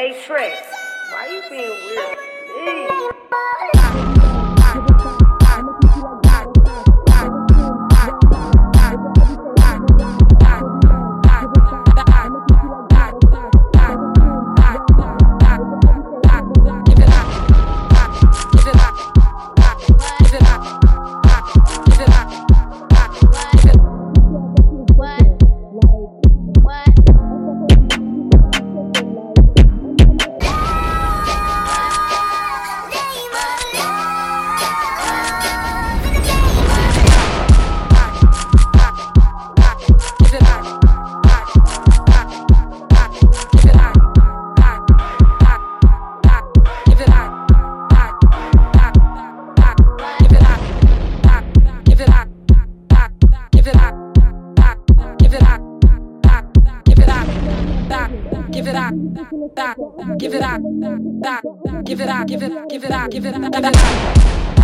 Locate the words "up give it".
61.22-62.08, 62.08-62.50, 62.50-62.90, 62.90-63.34